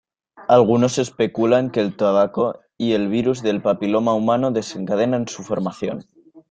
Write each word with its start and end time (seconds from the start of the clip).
Algunos 0.47 0.97
especulan 0.97 1.69
que 1.69 1.79
el 1.79 1.95
tabaco 1.95 2.59
y 2.75 2.93
el 2.93 3.07
virus 3.07 3.43
del 3.43 3.61
papiloma 3.61 4.15
humano 4.15 4.49
desencadenan 4.49 5.27
su 5.27 5.43
formación. 5.43 6.07